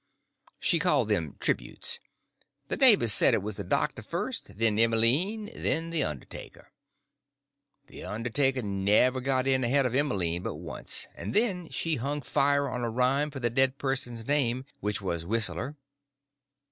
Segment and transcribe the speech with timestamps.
[0.59, 1.99] She called them tributes.
[2.69, 9.21] The neighbors said it was the doctor first, then Emmeline, then the undertaker—the undertaker never
[9.21, 13.29] got in ahead of Emmeline but once, and then she hung fire on a rhyme
[13.29, 15.77] for the dead person's name, which was Whistler.